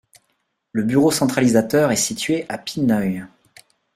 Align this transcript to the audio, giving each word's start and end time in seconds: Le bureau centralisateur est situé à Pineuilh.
Le 0.71 0.81
bureau 0.81 1.11
centralisateur 1.11 1.91
est 1.91 1.95
situé 1.95 2.47
à 2.49 2.57
Pineuilh. 2.57 3.27